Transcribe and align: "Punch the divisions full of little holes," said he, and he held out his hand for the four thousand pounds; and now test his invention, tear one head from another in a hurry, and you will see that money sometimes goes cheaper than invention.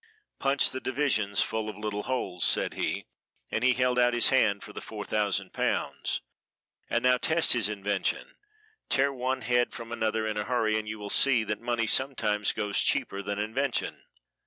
"Punch 0.39 0.71
the 0.71 0.79
divisions 0.81 1.43
full 1.43 1.69
of 1.69 1.77
little 1.77 2.01
holes," 2.01 2.43
said 2.43 2.73
he, 2.73 3.05
and 3.51 3.63
he 3.63 3.73
held 3.73 3.99
out 3.99 4.15
his 4.15 4.29
hand 4.29 4.63
for 4.63 4.73
the 4.73 4.81
four 4.81 5.05
thousand 5.05 5.53
pounds; 5.53 6.21
and 6.89 7.03
now 7.03 7.17
test 7.19 7.53
his 7.53 7.69
invention, 7.69 8.33
tear 8.89 9.13
one 9.13 9.41
head 9.41 9.73
from 9.73 9.91
another 9.91 10.25
in 10.25 10.37
a 10.37 10.45
hurry, 10.45 10.75
and 10.79 10.87
you 10.89 10.97
will 10.97 11.11
see 11.11 11.43
that 11.43 11.61
money 11.61 11.85
sometimes 11.85 12.51
goes 12.51 12.79
cheaper 12.79 13.21
than 13.21 13.37
invention. 13.37 14.01